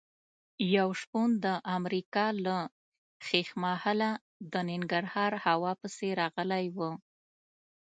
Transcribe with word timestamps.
یو 0.75 0.87
شپون 1.01 1.29
د 1.45 1.47
امریکا 1.77 2.25
له 2.45 2.57
ښیښ 3.25 3.47
محله 3.63 4.11
د 4.51 4.53
ننګرهار 4.69 5.31
هوا 5.45 5.71
پسې 5.81 6.09
راغلی 6.21 6.65
و. 6.75 6.77